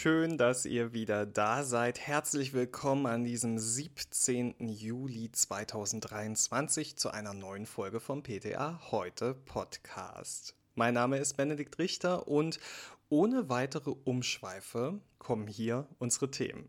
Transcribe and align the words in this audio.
Schön, 0.00 0.38
dass 0.38 0.64
ihr 0.64 0.92
wieder 0.92 1.26
da 1.26 1.64
seid. 1.64 1.98
Herzlich 1.98 2.52
willkommen 2.52 3.06
an 3.06 3.24
diesem 3.24 3.58
17. 3.58 4.54
Juli 4.68 5.32
2023 5.32 6.96
zu 6.96 7.10
einer 7.10 7.34
neuen 7.34 7.66
Folge 7.66 7.98
vom 7.98 8.22
PTA 8.22 8.80
Heute 8.92 9.34
Podcast. 9.34 10.54
Mein 10.76 10.94
Name 10.94 11.18
ist 11.18 11.36
Benedikt 11.36 11.80
Richter 11.80 12.28
und 12.28 12.60
ohne 13.08 13.48
weitere 13.48 13.90
Umschweife 13.90 15.00
kommen 15.18 15.48
hier 15.48 15.88
unsere 15.98 16.30
Themen. 16.30 16.68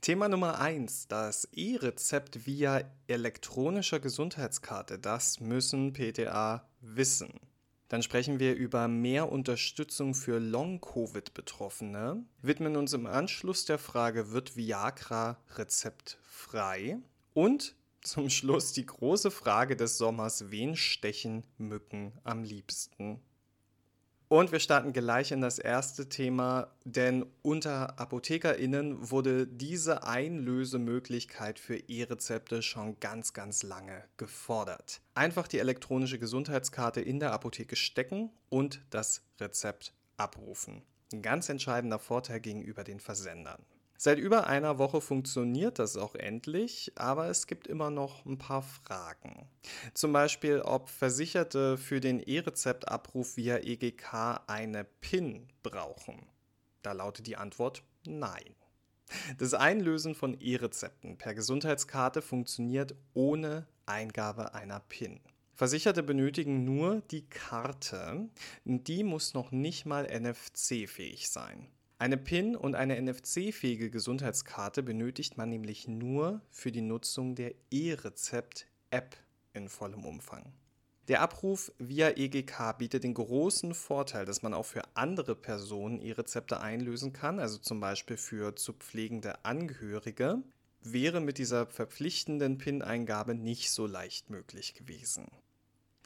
Thema 0.00 0.28
Nummer 0.28 0.58
1, 0.58 1.06
das 1.06 1.44
E-Rezept 1.52 2.48
via 2.48 2.82
elektronischer 3.06 4.00
Gesundheitskarte. 4.00 4.98
Das 4.98 5.38
müssen 5.38 5.92
PTA 5.92 6.68
wissen. 6.80 7.45
Dann 7.88 8.02
sprechen 8.02 8.40
wir 8.40 8.56
über 8.56 8.88
mehr 8.88 9.30
Unterstützung 9.30 10.14
für 10.14 10.40
Long-Covid-Betroffene, 10.40 12.24
widmen 12.42 12.76
uns 12.76 12.92
im 12.92 13.06
Anschluss 13.06 13.64
der 13.64 13.78
Frage, 13.78 14.32
wird 14.32 14.56
Viagra 14.56 15.38
rezeptfrei? 15.54 16.98
Und 17.32 17.76
zum 18.00 18.28
Schluss 18.30 18.72
die 18.72 18.86
große 18.86 19.30
Frage 19.30 19.76
des 19.76 19.98
Sommers, 19.98 20.50
wen 20.50 20.74
stechen 20.74 21.44
Mücken 21.58 22.12
am 22.24 22.42
liebsten? 22.42 23.20
Und 24.28 24.50
wir 24.50 24.58
starten 24.58 24.92
gleich 24.92 25.30
in 25.30 25.40
das 25.40 25.60
erste 25.60 26.08
Thema, 26.08 26.72
denn 26.84 27.26
unter 27.42 28.00
ApothekerInnen 28.00 29.10
wurde 29.10 29.46
diese 29.46 30.02
Einlösemöglichkeit 30.02 31.60
für 31.60 31.76
E-Rezepte 31.76 32.60
schon 32.60 32.98
ganz, 32.98 33.34
ganz 33.34 33.62
lange 33.62 34.02
gefordert. 34.16 35.00
Einfach 35.14 35.46
die 35.46 35.60
elektronische 35.60 36.18
Gesundheitskarte 36.18 37.00
in 37.00 37.20
der 37.20 37.32
Apotheke 37.32 37.76
stecken 37.76 38.30
und 38.48 38.80
das 38.90 39.22
Rezept 39.38 39.92
abrufen. 40.16 40.82
Ein 41.12 41.22
ganz 41.22 41.48
entscheidender 41.48 42.00
Vorteil 42.00 42.40
gegenüber 42.40 42.82
den 42.82 42.98
Versendern. 42.98 43.64
Seit 43.98 44.18
über 44.18 44.46
einer 44.46 44.78
Woche 44.78 45.00
funktioniert 45.00 45.78
das 45.78 45.96
auch 45.96 46.14
endlich, 46.14 46.92
aber 46.96 47.28
es 47.28 47.46
gibt 47.46 47.66
immer 47.66 47.90
noch 47.90 48.26
ein 48.26 48.38
paar 48.38 48.62
Fragen. 48.62 49.48
Zum 49.94 50.12
Beispiel, 50.12 50.60
ob 50.60 50.88
Versicherte 50.88 51.78
für 51.78 52.00
den 52.00 52.20
E-Rezeptabruf 52.20 53.36
via 53.36 53.58
EGK 53.58 54.42
eine 54.46 54.84
PIN 54.84 55.48
brauchen. 55.62 56.26
Da 56.82 56.92
lautet 56.92 57.26
die 57.26 57.36
Antwort 57.36 57.82
Nein. 58.06 58.54
Das 59.38 59.54
Einlösen 59.54 60.14
von 60.14 60.38
E-Rezepten 60.40 61.16
per 61.16 61.34
Gesundheitskarte 61.34 62.22
funktioniert 62.22 62.94
ohne 63.14 63.66
Eingabe 63.86 64.54
einer 64.54 64.80
PIN. 64.80 65.20
Versicherte 65.54 66.02
benötigen 66.02 66.64
nur 66.64 67.00
die 67.10 67.26
Karte, 67.28 68.28
die 68.64 69.04
muss 69.04 69.32
noch 69.32 69.52
nicht 69.52 69.86
mal 69.86 70.04
NFC-fähig 70.04 71.30
sein. 71.30 71.68
Eine 71.98 72.18
PIN 72.18 72.56
und 72.56 72.74
eine 72.74 73.00
NFC-fähige 73.00 73.90
Gesundheitskarte 73.90 74.82
benötigt 74.82 75.38
man 75.38 75.48
nämlich 75.48 75.88
nur 75.88 76.42
für 76.50 76.70
die 76.70 76.82
Nutzung 76.82 77.34
der 77.34 77.54
E-Rezept-App 77.70 79.16
in 79.54 79.70
vollem 79.70 80.04
Umfang. 80.04 80.52
Der 81.08 81.22
Abruf 81.22 81.72
via 81.78 82.10
EGK 82.10 82.76
bietet 82.76 83.04
den 83.04 83.14
großen 83.14 83.72
Vorteil, 83.72 84.26
dass 84.26 84.42
man 84.42 84.52
auch 84.52 84.66
für 84.66 84.82
andere 84.92 85.34
Personen 85.34 85.98
E-Rezepte 85.98 86.60
einlösen 86.60 87.14
kann, 87.14 87.38
also 87.38 87.56
zum 87.56 87.80
Beispiel 87.80 88.18
für 88.18 88.54
zu 88.56 88.74
pflegende 88.74 89.46
Angehörige, 89.46 90.42
wäre 90.82 91.22
mit 91.22 91.38
dieser 91.38 91.66
verpflichtenden 91.66 92.58
PIN-Eingabe 92.58 93.34
nicht 93.34 93.70
so 93.70 93.86
leicht 93.86 94.28
möglich 94.28 94.74
gewesen. 94.74 95.28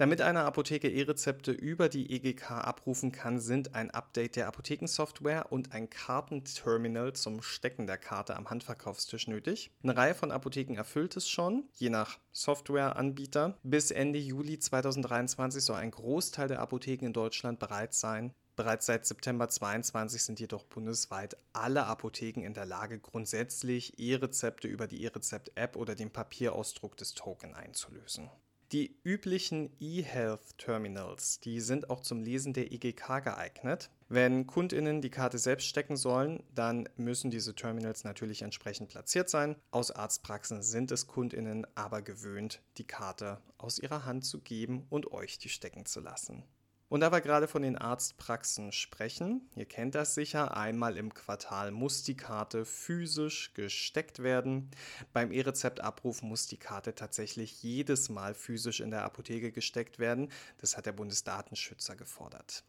Damit 0.00 0.22
eine 0.22 0.44
Apotheke 0.44 0.88
E-Rezepte 0.88 1.52
über 1.52 1.90
die 1.90 2.10
EGK 2.10 2.52
abrufen 2.52 3.12
kann, 3.12 3.38
sind 3.38 3.74
ein 3.74 3.90
Update 3.90 4.34
der 4.34 4.46
Apothekensoftware 4.46 5.52
und 5.52 5.74
ein 5.74 5.90
Kartenterminal 5.90 7.12
zum 7.12 7.42
Stecken 7.42 7.86
der 7.86 7.98
Karte 7.98 8.34
am 8.34 8.48
Handverkaufstisch 8.48 9.28
nötig. 9.28 9.70
Eine 9.82 9.98
Reihe 9.98 10.14
von 10.14 10.32
Apotheken 10.32 10.74
erfüllt 10.76 11.18
es 11.18 11.28
schon, 11.28 11.64
je 11.74 11.90
nach 11.90 12.18
Softwareanbieter. 12.32 13.58
Bis 13.62 13.90
Ende 13.90 14.18
Juli 14.18 14.58
2023 14.58 15.62
soll 15.62 15.76
ein 15.76 15.90
Großteil 15.90 16.48
der 16.48 16.60
Apotheken 16.60 17.04
in 17.04 17.12
Deutschland 17.12 17.58
bereit 17.58 17.92
sein. 17.92 18.32
Bereits 18.56 18.86
seit 18.86 19.04
September 19.04 19.50
2022 19.50 20.22
sind 20.22 20.40
jedoch 20.40 20.64
bundesweit 20.64 21.36
alle 21.52 21.84
Apotheken 21.84 22.40
in 22.40 22.54
der 22.54 22.64
Lage, 22.64 22.98
grundsätzlich 22.98 23.98
E-Rezepte 23.98 24.66
über 24.66 24.86
die 24.86 25.02
E-Rezept-App 25.02 25.76
oder 25.76 25.94
den 25.94 26.10
Papierausdruck 26.10 26.96
des 26.96 27.12
Token 27.12 27.52
einzulösen. 27.54 28.30
Die 28.72 29.00
üblichen 29.02 29.68
eHealth-Terminals, 29.80 31.40
die 31.40 31.58
sind 31.60 31.90
auch 31.90 32.02
zum 32.02 32.22
Lesen 32.22 32.52
der 32.52 32.70
EGK 32.70 33.20
geeignet. 33.20 33.90
Wenn 34.08 34.46
Kundinnen 34.46 35.02
die 35.02 35.10
Karte 35.10 35.38
selbst 35.38 35.66
stecken 35.66 35.96
sollen, 35.96 36.44
dann 36.54 36.88
müssen 36.96 37.32
diese 37.32 37.56
Terminals 37.56 38.04
natürlich 38.04 38.42
entsprechend 38.42 38.88
platziert 38.88 39.28
sein. 39.28 39.56
Aus 39.72 39.90
Arztpraxen 39.90 40.62
sind 40.62 40.92
es 40.92 41.08
Kundinnen 41.08 41.66
aber 41.74 42.00
gewöhnt, 42.00 42.62
die 42.78 42.86
Karte 42.86 43.40
aus 43.58 43.80
ihrer 43.80 44.04
Hand 44.04 44.24
zu 44.24 44.40
geben 44.40 44.86
und 44.88 45.10
euch 45.10 45.38
die 45.38 45.48
stecken 45.48 45.84
zu 45.84 45.98
lassen. 45.98 46.44
Und 46.90 47.02
da 47.02 47.12
wir 47.12 47.20
gerade 47.20 47.46
von 47.46 47.62
den 47.62 47.78
Arztpraxen 47.78 48.72
sprechen, 48.72 49.48
ihr 49.54 49.64
kennt 49.64 49.94
das 49.94 50.16
sicher, 50.16 50.56
einmal 50.56 50.96
im 50.96 51.14
Quartal 51.14 51.70
muss 51.70 52.02
die 52.02 52.16
Karte 52.16 52.64
physisch 52.64 53.54
gesteckt 53.54 54.24
werden. 54.24 54.72
Beim 55.12 55.30
E-Rezept-Abruf 55.30 56.22
muss 56.22 56.48
die 56.48 56.56
Karte 56.56 56.96
tatsächlich 56.96 57.62
jedes 57.62 58.08
Mal 58.08 58.34
physisch 58.34 58.80
in 58.80 58.90
der 58.90 59.04
Apotheke 59.04 59.52
gesteckt 59.52 60.00
werden. 60.00 60.32
Das 60.58 60.76
hat 60.76 60.84
der 60.84 60.92
Bundesdatenschützer 60.92 61.94
gefordert. 61.94 62.64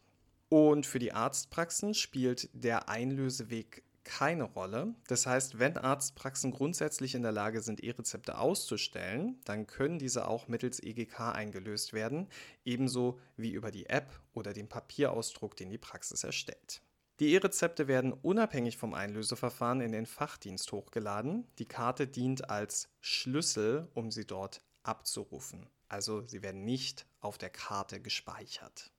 Und 0.48 0.86
für 0.86 1.00
die 1.00 1.12
Arztpraxen 1.12 1.92
spielt 1.92 2.48
der 2.52 2.88
Einlöseweg 2.88 3.82
keine 4.04 4.44
Rolle. 4.44 4.94
Das 5.08 5.26
heißt, 5.26 5.58
wenn 5.58 5.76
Arztpraxen 5.76 6.50
grundsätzlich 6.50 7.14
in 7.14 7.22
der 7.22 7.32
Lage 7.32 7.60
sind, 7.60 7.82
E-Rezepte 7.82 8.38
auszustellen, 8.38 9.40
dann 9.44 9.66
können 9.66 9.98
diese 9.98 10.28
auch 10.28 10.48
mittels 10.48 10.82
EGK 10.82 11.32
eingelöst 11.34 11.92
werden, 11.92 12.28
ebenso 12.64 13.18
wie 13.36 13.52
über 13.52 13.70
die 13.70 13.86
App 13.86 14.20
oder 14.32 14.52
den 14.52 14.68
Papierausdruck, 14.68 15.56
den 15.56 15.70
die 15.70 15.78
Praxis 15.78 16.24
erstellt. 16.24 16.82
Die 17.20 17.34
E-Rezepte 17.34 17.86
werden 17.86 18.12
unabhängig 18.12 18.76
vom 18.76 18.94
Einlöseverfahren 18.94 19.80
in 19.80 19.92
den 19.92 20.06
Fachdienst 20.06 20.72
hochgeladen. 20.72 21.46
Die 21.58 21.66
Karte 21.66 22.08
dient 22.08 22.50
als 22.50 22.88
Schlüssel, 23.00 23.88
um 23.94 24.10
sie 24.10 24.26
dort 24.26 24.62
abzurufen. 24.82 25.68
Also 25.88 26.24
sie 26.24 26.42
werden 26.42 26.64
nicht 26.64 27.06
auf 27.20 27.38
der 27.38 27.50
Karte 27.50 28.00
gespeichert. 28.00 28.90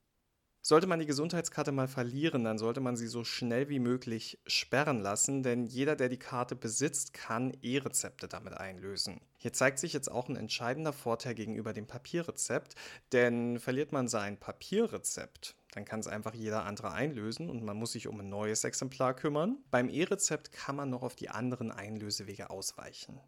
Sollte 0.65 0.87
man 0.87 0.99
die 0.99 1.05
Gesundheitskarte 1.05 1.73
mal 1.73 1.89
verlieren, 1.89 2.45
dann 2.45 2.57
sollte 2.57 2.79
man 2.79 2.95
sie 2.95 3.07
so 3.07 3.25
schnell 3.25 3.67
wie 3.67 3.79
möglich 3.79 4.39
sperren 4.47 5.01
lassen, 5.01 5.43
denn 5.43 5.65
jeder, 5.65 5.97
der 5.97 6.07
die 6.07 6.17
Karte 6.17 6.55
besitzt, 6.55 7.13
kann 7.13 7.51
E-Rezepte 7.61 8.29
damit 8.29 8.53
einlösen. 8.53 9.19
Hier 9.35 9.51
zeigt 9.51 9.77
sich 9.77 9.91
jetzt 9.91 10.09
auch 10.09 10.29
ein 10.29 10.37
entscheidender 10.37 10.93
Vorteil 10.93 11.35
gegenüber 11.35 11.73
dem 11.73 11.85
Papierrezept, 11.85 12.75
denn 13.11 13.59
verliert 13.59 13.91
man 13.91 14.07
sein 14.07 14.37
Papierrezept, 14.39 15.57
dann 15.73 15.83
kann 15.83 15.99
es 15.99 16.07
einfach 16.07 16.33
jeder 16.33 16.63
andere 16.63 16.93
einlösen 16.93 17.49
und 17.49 17.61
man 17.61 17.75
muss 17.75 17.91
sich 17.91 18.07
um 18.07 18.21
ein 18.21 18.29
neues 18.29 18.63
Exemplar 18.63 19.15
kümmern. 19.15 19.57
Beim 19.69 19.89
E-Rezept 19.89 20.53
kann 20.53 20.77
man 20.77 20.89
noch 20.89 21.03
auf 21.03 21.17
die 21.17 21.29
anderen 21.29 21.71
Einlösewege 21.71 22.49
ausweichen. 22.49 23.19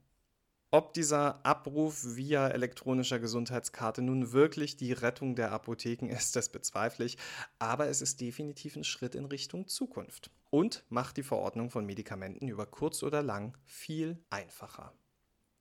Ob 0.76 0.92
dieser 0.92 1.40
Abruf 1.46 2.18
via 2.18 2.50
elektronischer 2.50 3.18
Gesundheitskarte 3.18 4.02
nun 4.02 4.34
wirklich 4.34 4.76
die 4.76 4.92
Rettung 4.92 5.34
der 5.34 5.54
Apotheken 5.54 6.10
ist, 6.10 6.36
das 6.36 6.50
bezweifle 6.50 7.06
ich, 7.06 7.18
aber 7.60 7.88
es 7.88 8.02
ist 8.02 8.20
definitiv 8.20 8.76
ein 8.76 8.84
Schritt 8.84 9.16
in 9.16 9.24
Richtung 9.24 9.70
Zukunft 9.70 10.32
und 10.50 10.84
macht 10.90 11.16
die 11.16 11.24
Verordnung 11.24 11.70
von 11.70 11.86
Medikamenten 11.86 12.50
über 12.50 12.66
kurz 12.66 13.04
oder 13.04 13.24
lang 13.24 13.58
viel 13.64 14.22
einfacher. 14.30 14.92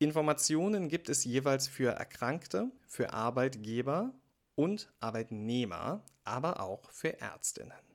Informationen 0.00 0.88
gibt 0.88 1.08
es 1.08 1.24
jeweils 1.24 1.68
für 1.68 1.92
Erkrankte, 1.92 2.72
für 2.88 3.12
Arbeitgeber 3.12 4.12
und 4.56 4.92
Arbeitnehmer, 4.98 6.02
aber 6.24 6.58
auch 6.58 6.90
für 6.90 7.20
Ärztinnen. 7.20 7.93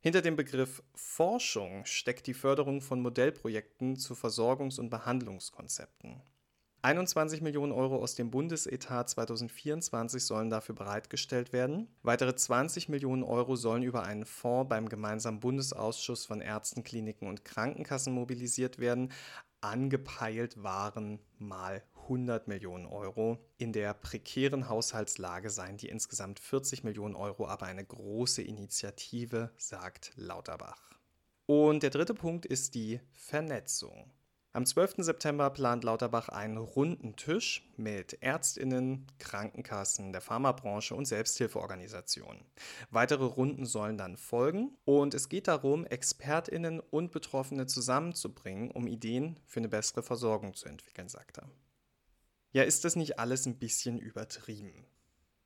Hinter 0.00 0.22
dem 0.22 0.36
Begriff 0.36 0.82
Forschung 0.94 1.84
steckt 1.84 2.28
die 2.28 2.34
Förderung 2.34 2.80
von 2.80 3.00
Modellprojekten 3.00 3.96
zu 3.96 4.14
Versorgungs- 4.14 4.78
und 4.78 4.90
Behandlungskonzepten. 4.90 6.22
21 6.82 7.40
Millionen 7.40 7.72
Euro 7.72 7.96
aus 7.96 8.14
dem 8.14 8.30
Bundesetat 8.30 9.10
2024 9.10 10.24
sollen 10.24 10.48
dafür 10.50 10.76
bereitgestellt 10.76 11.52
werden. 11.52 11.88
Weitere 12.02 12.36
20 12.36 12.88
Millionen 12.88 13.24
Euro 13.24 13.56
sollen 13.56 13.82
über 13.82 14.04
einen 14.04 14.24
Fonds 14.24 14.68
beim 14.68 14.88
gemeinsamen 14.88 15.40
Bundesausschuss 15.40 16.24
von 16.24 16.40
Ärzten, 16.40 16.84
Kliniken 16.84 17.26
und 17.26 17.44
Krankenkassen 17.44 18.14
mobilisiert 18.14 18.78
werden. 18.78 19.10
Angepeilt 19.60 20.62
waren 20.62 21.18
mal 21.38 21.82
100 22.08 22.48
Millionen 22.48 22.86
Euro. 22.86 23.38
In 23.58 23.72
der 23.72 23.92
prekären 23.92 24.68
Haushaltslage 24.68 25.50
seien 25.50 25.76
die 25.76 25.88
insgesamt 25.88 26.40
40 26.40 26.82
Millionen 26.82 27.14
Euro 27.14 27.46
aber 27.46 27.66
eine 27.66 27.84
große 27.84 28.42
Initiative, 28.42 29.50
sagt 29.58 30.12
Lauterbach. 30.16 30.98
Und 31.44 31.82
der 31.82 31.90
dritte 31.90 32.14
Punkt 32.14 32.46
ist 32.46 32.74
die 32.74 33.00
Vernetzung. 33.12 34.10
Am 34.54 34.64
12. 34.64 34.96
September 34.98 35.50
plant 35.50 35.84
Lauterbach 35.84 36.30
einen 36.30 36.56
runden 36.56 37.14
Tisch 37.16 37.70
mit 37.76 38.22
Ärztinnen, 38.22 39.06
Krankenkassen, 39.18 40.10
der 40.10 40.22
Pharmabranche 40.22 40.94
und 40.94 41.04
Selbsthilfeorganisationen. 41.04 42.44
Weitere 42.90 43.24
Runden 43.24 43.66
sollen 43.66 43.98
dann 43.98 44.16
folgen 44.16 44.76
und 44.86 45.12
es 45.12 45.28
geht 45.28 45.48
darum, 45.48 45.84
Expertinnen 45.84 46.80
und 46.80 47.12
Betroffene 47.12 47.66
zusammenzubringen, 47.66 48.70
um 48.70 48.86
Ideen 48.86 49.38
für 49.44 49.60
eine 49.60 49.68
bessere 49.68 50.02
Versorgung 50.02 50.54
zu 50.54 50.66
entwickeln, 50.66 51.08
sagt 51.08 51.38
er. 51.38 51.48
Ja, 52.58 52.64
ist 52.64 52.84
das 52.84 52.96
nicht 52.96 53.20
alles 53.20 53.46
ein 53.46 53.54
bisschen 53.54 54.00
übertrieben? 54.00 54.84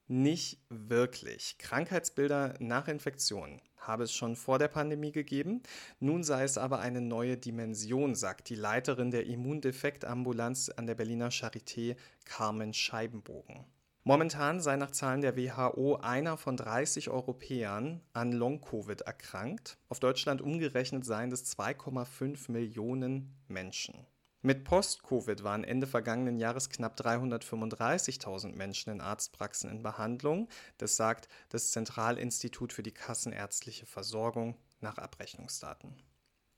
Nicht 0.07 0.63
wirklich. 0.71 1.59
Krankheitsbilder 1.59 2.55
nach 2.59 2.89
Infektionen 2.89 3.61
habe 3.77 4.05
es 4.05 4.15
schon 4.15 4.35
vor 4.35 4.59
der 4.59 4.69
Pandemie 4.69 5.13
gegeben. 5.13 5.63
Nun 6.01 6.25
sei 6.25 6.45
es 6.45 6.57
aber 6.57 6.79
eine 6.79 7.03
neue 7.03 7.37
Dimension, 7.37 8.15
sagt 8.15 8.49
die 8.49 8.55
Leiterin 8.55 9.11
der 9.11 9.27
Immundefektambulanz 9.27 10.71
an 10.71 10.87
der 10.87 10.95
Berliner 10.95 11.29
Charité, 11.29 11.97
Carmen 12.25 12.73
Scheibenbogen. 12.73 13.67
Momentan 14.05 14.63
sei 14.63 14.77
nach 14.77 14.93
Zahlen 14.93 15.21
der 15.21 15.37
WHO 15.37 15.97
einer 15.97 16.39
von 16.39 16.57
30 16.57 17.11
Europäern 17.11 18.01
an 18.15 18.33
Long-Covid 18.33 19.03
erkrankt. 19.03 19.77
Auf 19.91 20.01
Deutschland 20.01 20.41
umgerechnet 20.41 21.05
seien 21.05 21.31
es 21.31 21.55
2,5 21.59 22.51
Millionen 22.51 23.37
Menschen. 23.49 24.07
Mit 24.45 24.65
Post-Covid 24.65 25.45
waren 25.45 25.63
Ende 25.63 25.87
vergangenen 25.87 26.37
Jahres 26.37 26.69
knapp 26.69 26.99
335.000 26.99 28.57
Menschen 28.57 28.91
in 28.91 29.01
Arztpraxen 29.01 29.71
in 29.71 29.85
Behandlung. 29.85 30.49
Das 30.79 30.97
sagt 30.97 31.29
das 31.51 31.71
Zentralinstitut 31.71 32.73
für 32.73 32.83
die 32.83 32.91
Kassenärztliche 32.91 33.87
Versorgung 33.87 34.57
nach 34.81 34.99
Abrechnungsdaten. 34.99 35.95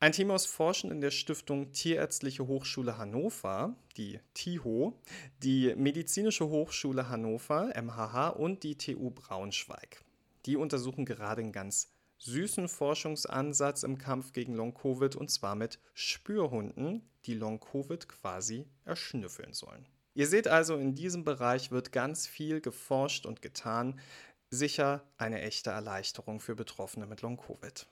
Ein 0.00 0.12
Team 0.12 0.30
aus 0.30 0.46
Forschenden 0.46 1.02
der 1.02 1.10
Stiftung 1.10 1.72
Tierärztliche 1.72 2.46
Hochschule 2.46 2.96
Hannover, 2.96 3.76
die 3.98 4.18
TIHO, 4.32 4.98
die 5.42 5.74
Medizinische 5.76 6.48
Hochschule 6.48 7.10
Hannover, 7.10 7.70
MHH 7.74 8.30
und 8.30 8.62
die 8.62 8.78
TU 8.78 9.10
Braunschweig. 9.10 10.02
Die 10.46 10.56
untersuchen 10.56 11.04
gerade 11.04 11.42
ein 11.42 11.52
ganz 11.52 11.93
süßen 12.24 12.68
Forschungsansatz 12.68 13.82
im 13.82 13.98
Kampf 13.98 14.32
gegen 14.32 14.54
Long-Covid 14.54 15.14
und 15.14 15.30
zwar 15.30 15.54
mit 15.54 15.78
Spürhunden, 15.92 17.08
die 17.26 17.34
Long-Covid 17.34 18.08
quasi 18.08 18.66
erschnüffeln 18.84 19.52
sollen. 19.52 19.86
Ihr 20.14 20.26
seht 20.26 20.48
also, 20.48 20.76
in 20.76 20.94
diesem 20.94 21.24
Bereich 21.24 21.70
wird 21.70 21.92
ganz 21.92 22.26
viel 22.26 22.60
geforscht 22.60 23.26
und 23.26 23.42
getan. 23.42 24.00
Sicher 24.48 25.02
eine 25.18 25.42
echte 25.42 25.70
Erleichterung 25.70 26.40
für 26.40 26.54
Betroffene 26.54 27.06
mit 27.06 27.20
Long-Covid. 27.22 27.86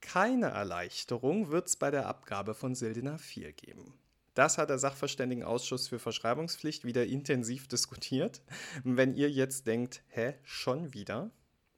Keine 0.00 0.46
Erleichterung 0.46 1.50
wird 1.50 1.68
es 1.68 1.76
bei 1.76 1.90
der 1.90 2.06
Abgabe 2.06 2.54
von 2.54 2.74
Sildenafil 2.74 3.52
geben. 3.52 3.94
Das 4.34 4.56
hat 4.56 4.70
der 4.70 4.78
Sachverständigenausschuss 4.78 5.88
für 5.88 5.98
Verschreibungspflicht 5.98 6.84
wieder 6.84 7.06
intensiv 7.06 7.68
diskutiert. 7.68 8.42
Wenn 8.84 9.14
ihr 9.14 9.30
jetzt 9.30 9.66
denkt, 9.66 10.02
hä, 10.08 10.34
schon 10.44 10.94
wieder? 10.94 11.30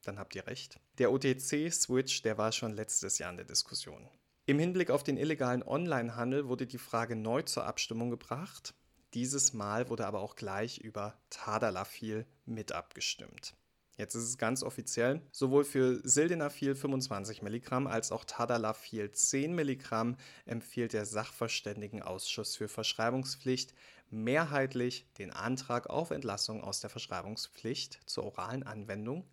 Dann 0.03 0.19
habt 0.19 0.35
ihr 0.35 0.47
recht. 0.47 0.81
Der 0.99 1.12
OTC-Switch, 1.12 2.23
der 2.23 2.39
war 2.39 2.53
schon 2.53 2.73
letztes 2.73 3.19
Jahr 3.19 3.31
in 3.31 3.37
der 3.37 3.47
Diskussion. 3.47 4.09
Im 4.47 4.59
Hinblick 4.59 4.91
auf 4.91 5.05
den 5.05 5.19
illegalen 5.19 5.62
Onlinehandel 5.62 6.49
wurde 6.49 6.67
die 6.67 6.79
Frage 6.79 7.17
neu 7.17 7.43
zur 7.43 7.67
Abstimmung 7.67 8.11
gebracht. 8.11 8.75
Dieses 9.15 9.53
Mal 9.53 9.91
wurde 9.91 10.06
aber 10.06 10.21
auch 10.21 10.37
gleich 10.37 10.79
über 10.79 11.19
Tadalafil 11.31 12.27
mit 12.47 12.73
abgestimmt. 12.73 13.55
Jetzt 13.99 14.15
ist 14.15 14.25
es 14.25 14.39
ganz 14.39 14.62
offiziell, 14.62 15.21
sowohl 15.33 15.65
für 15.65 16.01
Sildenafil 16.09 16.77
25 16.77 17.43
Milligramm 17.43 17.89
als 17.89 18.12
auch 18.12 18.25
Tadalafil 18.25 19.11
10 19.11 19.55
Milligramm 19.55 20.17
empfiehlt 20.47 20.93
der 20.93 21.05
Sachverständigenausschuss 21.05 22.56
für 22.56 22.69
Verschreibungspflicht 22.69 23.75
mehrheitlich 24.11 25.06
den 25.19 25.33
Antrag 25.33 25.91
auf 25.91 26.12
Entlassung 26.12 26.62
aus 26.62 26.81
der 26.81 26.91
Verschreibungspflicht 26.91 28.01
zur 28.06 28.25
oralen 28.25 28.63
Anwendung 28.63 29.29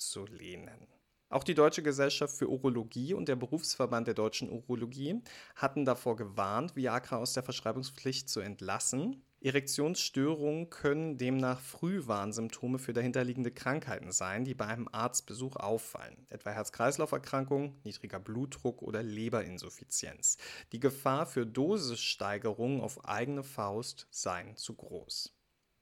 abzulehnen. 0.00 0.86
Auch 1.28 1.44
die 1.44 1.54
Deutsche 1.54 1.82
Gesellschaft 1.82 2.34
für 2.34 2.48
Urologie 2.48 3.12
und 3.14 3.28
der 3.28 3.36
Berufsverband 3.36 4.06
der 4.06 4.14
deutschen 4.14 4.50
Urologie 4.50 5.22
hatten 5.54 5.84
davor 5.84 6.16
gewarnt, 6.16 6.74
Viagra 6.74 7.18
aus 7.18 7.34
der 7.34 7.42
Verschreibungspflicht 7.42 8.28
zu 8.28 8.40
entlassen. 8.40 9.22
Erektionsstörungen 9.42 10.70
können 10.70 11.18
demnach 11.18 11.60
Frühwarnsymptome 11.60 12.78
für 12.78 12.94
dahinterliegende 12.94 13.52
Krankheiten 13.52 14.10
sein, 14.10 14.44
die 14.44 14.54
bei 14.54 14.66
einem 14.66 14.88
Arztbesuch 14.90 15.56
auffallen, 15.56 16.26
etwa 16.30 16.50
Herz-Kreislauf-Erkrankung, 16.50 17.78
niedriger 17.84 18.18
Blutdruck 18.18 18.82
oder 18.82 19.02
Leberinsuffizienz. 19.02 20.38
Die 20.72 20.80
Gefahr 20.80 21.26
für 21.26 21.46
Dosissteigerungen 21.46 22.80
auf 22.80 23.04
eigene 23.04 23.44
Faust 23.44 24.08
seien 24.10 24.56
zu 24.56 24.74
groß. 24.74 25.32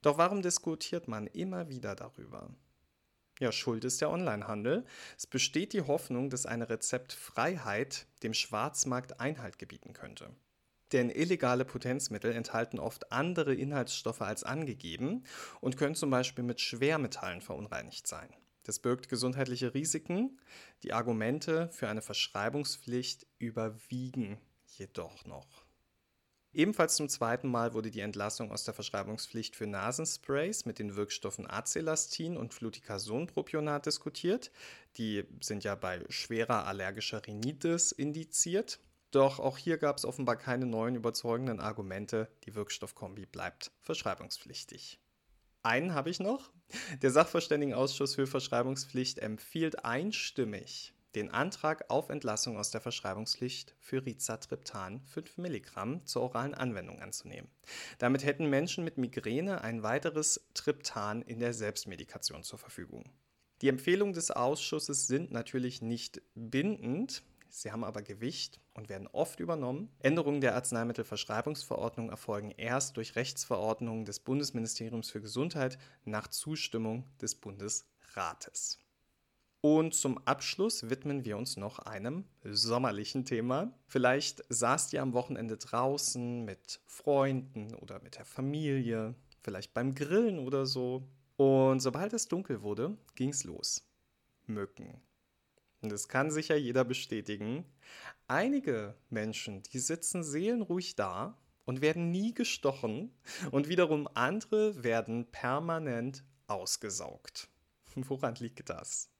Doch 0.02 0.18
warum 0.18 0.42
diskutiert 0.42 1.08
man 1.08 1.26
immer 1.28 1.68
wieder 1.68 1.94
darüber? 1.94 2.50
Ja, 3.40 3.52
schuld 3.52 3.84
ist 3.84 4.00
der 4.00 4.10
Onlinehandel. 4.10 4.84
Es 5.16 5.26
besteht 5.26 5.72
die 5.72 5.82
Hoffnung, 5.82 6.28
dass 6.28 6.46
eine 6.46 6.68
Rezeptfreiheit 6.68 8.06
dem 8.22 8.34
Schwarzmarkt 8.34 9.20
Einhalt 9.20 9.58
gebieten 9.58 9.92
könnte. 9.92 10.30
Denn 10.92 11.10
illegale 11.10 11.64
Potenzmittel 11.64 12.32
enthalten 12.32 12.78
oft 12.78 13.12
andere 13.12 13.54
Inhaltsstoffe 13.54 14.22
als 14.22 14.42
angegeben 14.42 15.24
und 15.60 15.76
können 15.76 15.94
zum 15.94 16.10
Beispiel 16.10 16.44
mit 16.44 16.60
Schwermetallen 16.60 17.42
verunreinigt 17.42 18.06
sein. 18.06 18.34
Das 18.64 18.80
birgt 18.80 19.08
gesundheitliche 19.08 19.74
Risiken. 19.74 20.40
Die 20.82 20.92
Argumente 20.92 21.70
für 21.72 21.88
eine 21.88 22.02
Verschreibungspflicht 22.02 23.26
überwiegen 23.38 24.38
jedoch 24.66 25.24
noch. 25.24 25.67
Ebenfalls 26.54 26.96
zum 26.96 27.08
zweiten 27.08 27.48
Mal 27.48 27.74
wurde 27.74 27.90
die 27.90 28.00
Entlassung 28.00 28.50
aus 28.50 28.64
der 28.64 28.72
Verschreibungspflicht 28.72 29.54
für 29.54 29.66
Nasensprays 29.66 30.64
mit 30.64 30.78
den 30.78 30.96
Wirkstoffen 30.96 31.48
Acelastin 31.48 32.36
und 32.36 32.54
Fluticasonpropionat 32.54 33.84
diskutiert. 33.84 34.50
Die 34.96 35.24
sind 35.40 35.64
ja 35.64 35.74
bei 35.74 36.04
schwerer 36.08 36.66
allergischer 36.66 37.24
Rhinitis 37.26 37.92
indiziert. 37.92 38.80
Doch 39.10 39.40
auch 39.40 39.58
hier 39.58 39.78
gab 39.78 39.98
es 39.98 40.04
offenbar 40.04 40.36
keine 40.36 40.66
neuen 40.66 40.94
überzeugenden 40.94 41.60
Argumente. 41.60 42.28
Die 42.44 42.54
Wirkstoffkombi 42.54 43.26
bleibt 43.26 43.70
verschreibungspflichtig. 43.80 44.98
Einen 45.62 45.94
habe 45.94 46.08
ich 46.08 46.18
noch. 46.18 46.50
Der 47.02 47.10
Sachverständigenausschuss 47.10 48.14
für 48.14 48.26
Verschreibungspflicht 48.26 49.18
empfiehlt 49.18 49.84
einstimmig 49.84 50.94
den 51.18 51.32
Antrag 51.32 51.84
auf 51.88 52.10
Entlassung 52.10 52.56
aus 52.56 52.70
der 52.70 52.80
Verschreibungspflicht 52.80 53.74
für 53.80 54.06
Rizatriptan 54.06 55.00
5 55.02 55.38
Milligramm 55.38 56.06
zur 56.06 56.22
oralen 56.22 56.54
Anwendung 56.54 57.00
anzunehmen. 57.00 57.50
Damit 57.98 58.24
hätten 58.24 58.48
Menschen 58.48 58.84
mit 58.84 58.98
Migräne 58.98 59.62
ein 59.62 59.82
weiteres 59.82 60.48
Triptan 60.54 61.22
in 61.22 61.40
der 61.40 61.54
Selbstmedikation 61.54 62.44
zur 62.44 62.60
Verfügung. 62.60 63.04
Die 63.62 63.68
Empfehlungen 63.68 64.14
des 64.14 64.30
Ausschusses 64.30 65.08
sind 65.08 65.32
natürlich 65.32 65.82
nicht 65.82 66.22
bindend. 66.36 67.24
Sie 67.48 67.72
haben 67.72 67.82
aber 67.82 68.02
Gewicht 68.02 68.60
und 68.74 68.88
werden 68.88 69.08
oft 69.08 69.40
übernommen. 69.40 69.90
Änderungen 69.98 70.40
der 70.40 70.54
Arzneimittelverschreibungsverordnung 70.54 72.10
erfolgen 72.10 72.52
erst 72.52 72.96
durch 72.96 73.16
Rechtsverordnungen 73.16 74.04
des 74.04 74.20
Bundesministeriums 74.20 75.10
für 75.10 75.20
Gesundheit 75.20 75.78
nach 76.04 76.28
Zustimmung 76.28 77.08
des 77.20 77.34
Bundesrates. 77.34 78.78
Und 79.60 79.92
zum 79.92 80.18
Abschluss 80.18 80.88
widmen 80.88 81.24
wir 81.24 81.36
uns 81.36 81.56
noch 81.56 81.80
einem 81.80 82.24
sommerlichen 82.44 83.24
Thema. 83.24 83.72
Vielleicht 83.88 84.44
saßt 84.48 84.92
ihr 84.92 85.02
am 85.02 85.14
Wochenende 85.14 85.56
draußen 85.56 86.44
mit 86.44 86.80
Freunden 86.86 87.74
oder 87.74 88.00
mit 88.00 88.16
der 88.16 88.24
Familie, 88.24 89.16
vielleicht 89.42 89.74
beim 89.74 89.96
Grillen 89.96 90.38
oder 90.38 90.64
so. 90.64 91.08
Und 91.36 91.80
sobald 91.80 92.12
es 92.12 92.28
dunkel 92.28 92.62
wurde, 92.62 92.96
ging's 93.16 93.42
los. 93.42 93.84
Mücken. 94.46 95.00
Und 95.80 95.90
das 95.90 96.08
kann 96.08 96.30
sicher 96.30 96.56
jeder 96.56 96.84
bestätigen. 96.84 97.64
Einige 98.28 98.94
Menschen, 99.10 99.62
die 99.64 99.78
sitzen 99.80 100.22
seelenruhig 100.22 100.94
da 100.94 101.36
und 101.64 101.80
werden 101.80 102.10
nie 102.10 102.32
gestochen 102.32 103.12
und 103.50 103.68
wiederum 103.68 104.08
andere 104.14 104.84
werden 104.84 105.26
permanent 105.30 106.24
ausgesaugt. 106.46 107.48
Woran 107.94 108.36
liegt 108.36 108.68
das? 108.70 109.10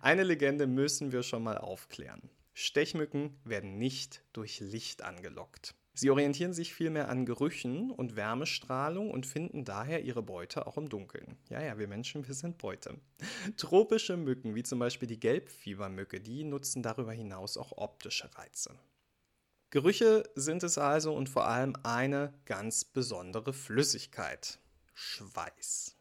Eine 0.00 0.22
Legende 0.22 0.68
müssen 0.68 1.10
wir 1.10 1.24
schon 1.24 1.42
mal 1.42 1.58
aufklären. 1.58 2.30
Stechmücken 2.54 3.36
werden 3.44 3.78
nicht 3.78 4.22
durch 4.32 4.60
Licht 4.60 5.02
angelockt. 5.02 5.74
Sie 5.92 6.10
orientieren 6.10 6.52
sich 6.52 6.72
vielmehr 6.72 7.08
an 7.08 7.26
Gerüchen 7.26 7.90
und 7.90 8.14
Wärmestrahlung 8.14 9.10
und 9.10 9.26
finden 9.26 9.64
daher 9.64 10.04
ihre 10.04 10.22
Beute 10.22 10.68
auch 10.68 10.76
im 10.76 10.88
Dunkeln. 10.88 11.36
Ja, 11.48 11.60
ja, 11.60 11.78
wir 11.78 11.88
Menschen, 11.88 12.28
wir 12.28 12.34
sind 12.34 12.58
Beute. 12.58 13.00
Tropische 13.56 14.16
Mücken, 14.16 14.54
wie 14.54 14.62
zum 14.62 14.78
Beispiel 14.78 15.08
die 15.08 15.18
Gelbfiebermücke, 15.18 16.20
die 16.20 16.44
nutzen 16.44 16.84
darüber 16.84 17.12
hinaus 17.12 17.56
auch 17.56 17.72
optische 17.76 18.30
Reize. 18.36 18.78
Gerüche 19.70 20.22
sind 20.36 20.62
es 20.62 20.78
also 20.78 21.12
und 21.12 21.28
vor 21.28 21.48
allem 21.48 21.74
eine 21.82 22.32
ganz 22.44 22.84
besondere 22.84 23.52
Flüssigkeit. 23.52 24.60
Schweiß. 24.94 25.97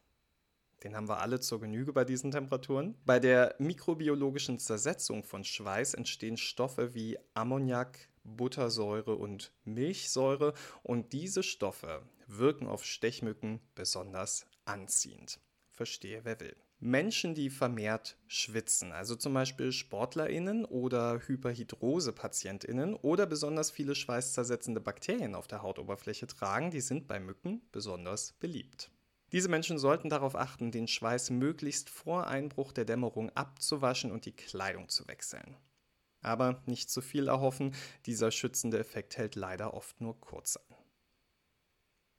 Den 0.88 0.96
haben 0.96 1.10
wir 1.10 1.20
alle 1.20 1.42
zur 1.42 1.60
Genüge 1.60 1.92
bei 1.92 2.06
diesen 2.06 2.32
Temperaturen. 2.32 2.96
Bei 3.06 3.20
der 3.20 3.56
mikrobiologischen 3.60 4.58
Zersetzung 4.58 5.26
von 5.26 5.44
Schweiß 5.44 5.96
entstehen 5.96 6.38
Stoffe 6.38 6.94
wie 6.94 7.18
Ammoniak, 7.34 8.08
Buttersäure 8.24 9.18
und 9.18 9.52
Milchsäure 9.66 10.54
und 10.84 11.12
diese 11.12 11.44
Stoffe 11.44 12.04
wirken 12.26 12.68
auf 12.68 12.86
Stechmücken 12.86 13.60
besonders 13.76 14.46
anziehend. 14.64 15.42
Verstehe, 15.72 16.22
wer 16.24 16.40
will. 16.40 16.56
Menschen, 16.80 17.36
die 17.36 17.50
vermehrt 17.50 18.18
schwitzen, 18.28 18.94
also 18.94 19.18
zum 19.18 19.34
Beispiel 19.34 19.74
SportlerInnen 19.74 20.64
oder 20.64 21.20
Hyperhidrose-PatientInnen 21.20 22.94
oder 22.94 23.26
besonders 23.26 23.72
viele 23.72 23.94
schweißzersetzende 23.94 24.80
Bakterien 24.80 25.36
auf 25.36 25.48
der 25.48 25.64
Hautoberfläche 25.64 26.28
tragen, 26.28 26.72
die 26.72 26.80
sind 26.80 27.10
bei 27.10 27.20
Mücken 27.20 27.62
besonders 27.74 28.32
beliebt. 28.40 28.90
Diese 29.32 29.50
Menschen 29.50 29.78
sollten 29.78 30.10
darauf 30.10 30.36
achten, 30.36 30.72
den 30.72 30.88
Schweiß 30.88 31.32
möglichst 31.32 31.90
vor 31.90 32.28
Einbruch 32.28 32.72
der 32.72 32.86
Dämmerung 32.86 33.30
abzuwaschen 33.32 34.12
und 34.12 34.26
die 34.26 34.36
Kleidung 34.36 34.88
zu 34.88 35.08
wechseln. 35.08 35.58
Aber 36.22 36.62
nicht 36.66 36.90
zu 36.90 37.02
viel 37.02 37.28
erhoffen, 37.28 37.76
dieser 38.06 38.32
schützende 38.32 38.80
Effekt 38.80 39.18
hält 39.18 39.36
leider 39.36 39.74
oft 39.74 40.00
nur 40.02 40.20
kurz 40.20 40.58
an. 40.58 40.78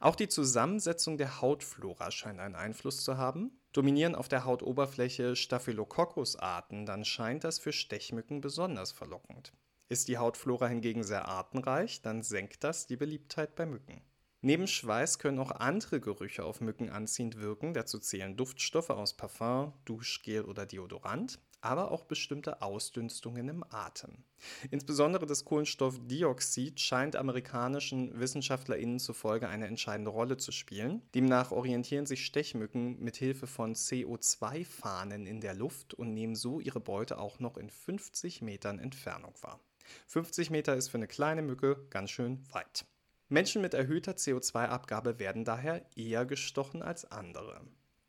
Auch 0.01 0.15
die 0.15 0.29
Zusammensetzung 0.29 1.19
der 1.19 1.41
Hautflora 1.41 2.13
scheint 2.13 2.39
einen 2.39 2.55
Einfluss 2.55 3.03
zu 3.03 3.17
haben. 3.17 3.59
Dominieren 3.73 4.15
auf 4.15 4.29
der 4.29 4.45
Hautoberfläche 4.45 5.35
Staphylococcus-Arten, 5.35 6.87
dann 6.87 7.05
scheint 7.05 7.43
das 7.43 7.59
für 7.59 7.73
Stechmücken 7.73 8.41
besonders 8.41 8.93
verlockend. 8.93 9.53
Ist 9.89 10.09
die 10.09 10.19
Hautflora 10.19 10.69
hingegen 10.69 11.03
sehr 11.03 11.27
artenreich, 11.27 12.01
dann 12.03 12.23
senkt 12.23 12.63
das 12.63 12.87
die 12.87 12.97
Beliebtheit 12.97 13.57
bei 13.57 13.67
Mücken. 13.67 14.01
Neben 14.41 14.69
Schweiß 14.69 15.19
können 15.19 15.41
auch 15.41 15.51
andere 15.51 16.01
Gerüche 16.01 16.45
auf 16.45 16.61
Mücken 16.61 16.91
anziehend 16.91 17.41
wirken. 17.41 17.75
Dazu 17.75 17.99
zählen 17.99 18.37
Duftstoffe 18.37 18.91
aus 18.91 19.17
Parfum, 19.17 19.73
Duschgel 19.85 20.43
oder 20.43 20.65
Deodorant, 20.65 21.41
aber 21.61 21.91
auch 21.91 22.05
bestimmte 22.05 22.63
Ausdünstungen 22.63 23.49
im 23.49 23.65
Atem. 23.69 24.23
Insbesondere 24.71 25.27
das 25.27 25.45
Kohlenstoffdioxid 25.45 26.79
scheint 26.79 27.17
amerikanischen 27.17 28.21
WissenschaftlerInnen 28.21 29.01
zufolge 29.01 29.49
eine 29.49 29.67
entscheidende 29.67 30.13
Rolle 30.13 30.37
zu 30.37 30.53
spielen. 30.53 31.03
Demnach 31.17 31.51
orientieren 31.51 32.07
sich 32.07 32.25
Stechmücken 32.25 33.01
mit 33.01 33.17
Hilfe 33.17 33.49
von 33.49 33.75
CO2-Fahnen 33.75 35.27
in 35.27 35.41
der 35.41 35.55
Luft 35.55 35.95
und 35.95 36.15
nehmen 36.15 36.37
so 36.37 36.61
ihre 36.61 36.79
Beute 36.81 37.19
auch 37.19 37.41
noch 37.41 37.57
in 37.57 37.71
50 37.71 38.43
Metern 38.43 38.79
Entfernung 38.79 39.35
wahr. 39.41 39.59
50 40.07 40.51
Meter 40.51 40.77
ist 40.77 40.91
für 40.91 40.99
eine 40.99 41.09
kleine 41.09 41.43
Mücke 41.43 41.87
ganz 41.91 42.11
schön 42.11 42.45
weit. 42.53 42.87
Menschen 43.31 43.61
mit 43.61 43.75
erhöhter 43.75 44.13
CO2-Abgabe 44.13 45.19
werden 45.19 45.45
daher 45.45 45.85
eher 45.95 46.25
gestochen 46.25 46.83
als 46.83 47.11
andere. 47.11 47.61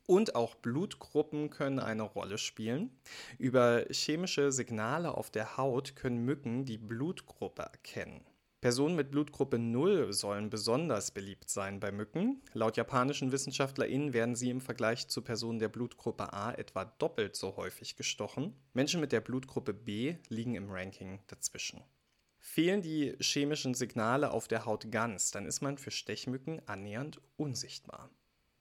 Und 0.05 0.33
auch 0.33 0.55
Blutgruppen 0.55 1.49
können 1.49 1.79
eine 1.79 2.03
Rolle 2.03 2.37
spielen. 2.37 2.89
Über 3.37 3.85
chemische 3.91 4.51
Signale 4.51 5.15
auf 5.15 5.29
der 5.29 5.57
Haut 5.57 5.97
können 5.97 6.23
Mücken 6.23 6.63
die 6.63 6.77
Blutgruppe 6.77 7.63
erkennen. 7.63 8.25
Personen 8.61 8.95
mit 8.95 9.11
Blutgruppe 9.11 9.59
0 9.59 10.11
sollen 10.13 10.49
besonders 10.49 11.11
beliebt 11.11 11.49
sein 11.49 11.79
bei 11.79 11.91
Mücken. 11.91 12.41
Laut 12.53 12.77
japanischen 12.77 13.31
WissenschaftlerInnen 13.31 14.13
werden 14.13 14.35
sie 14.35 14.49
im 14.49 14.61
Vergleich 14.61 15.09
zu 15.09 15.21
Personen 15.21 15.59
der 15.59 15.69
Blutgruppe 15.69 16.33
A 16.33 16.53
etwa 16.53 16.85
doppelt 16.85 17.35
so 17.35 17.57
häufig 17.57 17.95
gestochen. 17.95 18.55
Menschen 18.73 19.01
mit 19.01 19.11
der 19.11 19.21
Blutgruppe 19.21 19.73
B 19.73 20.15
liegen 20.29 20.55
im 20.55 20.69
Ranking 20.69 21.19
dazwischen. 21.27 21.83
Fehlen 22.59 22.81
die 22.81 23.15
chemischen 23.21 23.73
Signale 23.73 24.31
auf 24.31 24.49
der 24.49 24.65
Haut 24.65 24.91
ganz, 24.91 25.31
dann 25.31 25.45
ist 25.45 25.61
man 25.61 25.77
für 25.77 25.91
Stechmücken 25.91 26.61
annähernd 26.67 27.21
unsichtbar. 27.37 28.09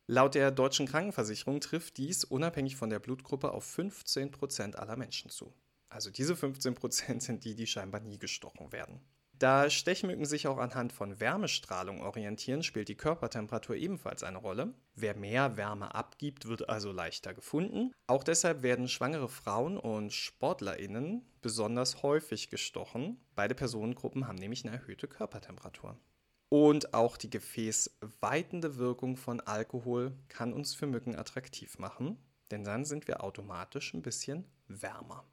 Laut 0.07 0.37
der 0.37 0.52
deutschen 0.52 0.87
Krankenversicherung 0.87 1.61
trifft 1.61 1.97
dies 1.97 2.23
unabhängig 2.23 2.76
von 2.76 2.90
der 2.90 3.00
Blutgruppe 3.00 3.50
auf 3.50 3.67
15% 3.76 4.76
aller 4.76 4.97
Menschen 4.97 5.33
zu. 5.33 5.52
Also 5.88 6.12
diese 6.12 6.35
15% 6.35 7.21
sind 7.21 7.45
die, 7.45 7.57
die 7.57 7.67
scheinbar 7.67 8.00
nie 8.00 8.21
gestochen 8.21 8.71
werden. 8.71 9.00
Da 9.38 9.71
Stechmücken 9.71 10.25
sich 10.25 10.49
auch 10.49 10.59
anhand 10.59 10.92
von 10.92 11.21
Wärmestrahlung 11.21 12.02
orientieren, 12.02 12.64
spielt 12.64 12.88
die 12.88 12.97
Körpertemperatur 12.97 13.76
ebenfalls 13.76 14.25
eine 14.25 14.38
Rolle. 14.38 14.75
Wer 14.97 15.14
mehr 15.16 15.57
Wärme 15.57 15.95
abgibt, 15.95 16.49
wird 16.49 16.68
also 16.68 16.90
leichter 16.90 17.35
gefunden. 17.35 17.92
Auch 18.09 18.25
deshalb 18.25 18.62
werden 18.62 18.88
schwangere 18.88 19.28
Frauen 19.28 19.78
und 19.78 20.12
Sportlerinnen 20.12 21.25
besonders 21.40 22.02
häufig 22.02 22.50
gestochen. 22.50 23.21
Beide 23.37 23.54
Personengruppen 23.54 24.26
haben 24.26 24.38
nämlich 24.38 24.66
eine 24.66 24.76
erhöhte 24.76 25.07
Körpertemperatur. 25.07 25.97
Und 26.49 26.95
auch 26.95 27.16
die 27.16 27.30
gefäßweitende 27.30 28.76
Wirkung 28.76 29.16
von 29.16 29.40
Alkohol 29.40 30.16
kann 30.28 30.52
uns 30.52 30.75
für 30.75 30.87
Mücken 30.87 31.14
attraktiv 31.14 31.78
machen, 31.78 32.18
denn 32.50 32.64
dann 32.64 32.85
sind 32.85 33.07
wir 33.07 33.23
automatisch 33.23 33.95
ein 33.95 34.02
bisschen 34.02 34.47
wärmer. 34.66 35.25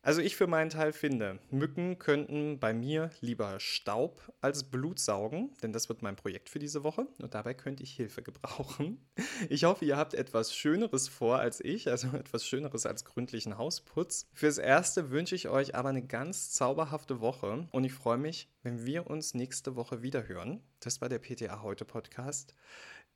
Also 0.00 0.20
ich 0.20 0.36
für 0.36 0.46
meinen 0.46 0.70
Teil 0.70 0.92
finde, 0.92 1.40
Mücken 1.50 1.98
könnten 1.98 2.60
bei 2.60 2.72
mir 2.72 3.10
lieber 3.20 3.58
Staub 3.58 4.32
als 4.40 4.70
Blut 4.70 5.00
saugen, 5.00 5.52
denn 5.62 5.72
das 5.72 5.88
wird 5.88 6.02
mein 6.02 6.14
Projekt 6.14 6.48
für 6.48 6.60
diese 6.60 6.84
Woche 6.84 7.08
und 7.18 7.34
dabei 7.34 7.52
könnte 7.52 7.82
ich 7.82 7.94
Hilfe 7.94 8.22
gebrauchen. 8.22 9.04
Ich 9.48 9.64
hoffe, 9.64 9.84
ihr 9.84 9.96
habt 9.96 10.14
etwas 10.14 10.54
Schöneres 10.54 11.08
vor 11.08 11.38
als 11.38 11.60
ich, 11.60 11.88
also 11.88 12.08
etwas 12.16 12.46
Schöneres 12.46 12.86
als 12.86 13.04
gründlichen 13.04 13.58
Hausputz. 13.58 14.26
Fürs 14.32 14.58
Erste 14.58 15.10
wünsche 15.10 15.34
ich 15.34 15.48
euch 15.48 15.74
aber 15.74 15.88
eine 15.88 16.06
ganz 16.06 16.52
zauberhafte 16.52 17.20
Woche 17.20 17.66
und 17.72 17.84
ich 17.84 17.92
freue 17.92 18.18
mich, 18.18 18.48
wenn 18.62 18.86
wir 18.86 19.08
uns 19.08 19.34
nächste 19.34 19.74
Woche 19.74 20.02
wieder 20.02 20.28
hören. 20.28 20.62
Das 20.80 21.00
war 21.00 21.08
der 21.08 21.18
PTA 21.18 21.62
Heute 21.62 21.84
Podcast. 21.84 22.54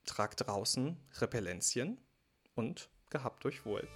Tragt 0.04 0.46
draußen 0.46 0.96
Repellenzien 1.20 1.98
und 2.54 2.90
gehabt 3.08 3.46
euch 3.46 3.64
wohl. 3.64 3.86